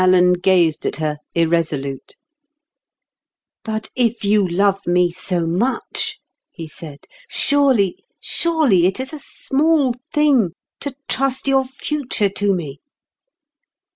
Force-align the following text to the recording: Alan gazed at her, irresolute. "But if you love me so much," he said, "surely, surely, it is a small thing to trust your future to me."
Alan 0.03 0.33
gazed 0.33 0.87
at 0.87 0.95
her, 0.95 1.19
irresolute. 1.35 2.15
"But 3.63 3.91
if 3.95 4.25
you 4.25 4.47
love 4.47 4.87
me 4.87 5.11
so 5.11 5.45
much," 5.45 6.17
he 6.49 6.67
said, 6.67 7.01
"surely, 7.29 8.03
surely, 8.19 8.87
it 8.87 8.99
is 8.99 9.13
a 9.13 9.19
small 9.21 9.93
thing 10.11 10.53
to 10.79 10.95
trust 11.07 11.47
your 11.47 11.65
future 11.65 12.29
to 12.29 12.51
me." 12.51 12.79